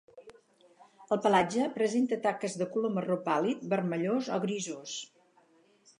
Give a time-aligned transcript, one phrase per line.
[1.15, 4.99] El pelatge presenta taques de color marró pàl·lid, vermellós o grisós.